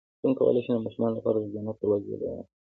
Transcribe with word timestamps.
څنګه 0.21 0.37
کولی 0.39 0.61
شم 0.65 0.75
د 0.77 0.79
ماشومانو 0.85 1.17
لپاره 1.17 1.37
د 1.39 1.45
جنت 1.53 1.75
دروازې 1.77 2.07
بیان 2.21 2.39
کړم 2.45 2.49